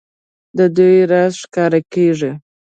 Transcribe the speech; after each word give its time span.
د 0.57 0.59
دوی 0.75 0.97
راز 1.11 1.33
ښکاره 1.43 1.79
کېږي. 1.93 2.31